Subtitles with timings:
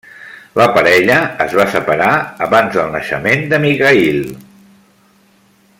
[0.59, 2.09] La parella es va separar
[2.47, 4.27] abans del naixement de Mikhaïl.